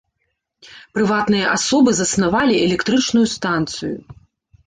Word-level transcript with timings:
Прыватныя 0.97 1.45
асобы 1.57 1.89
заснавалі 1.99 2.55
электрычную 2.67 3.23
станцыю. 3.37 3.97